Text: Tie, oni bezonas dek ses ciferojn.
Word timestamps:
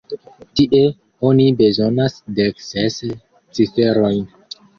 Tie, 0.59 0.79
oni 1.29 1.45
bezonas 1.59 2.17
dek 2.41 2.65
ses 2.69 2.99
ciferojn. 3.61 4.27